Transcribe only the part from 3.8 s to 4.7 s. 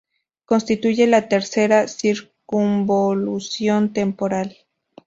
temporal".